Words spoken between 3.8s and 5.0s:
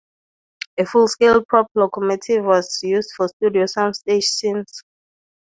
stage scenes.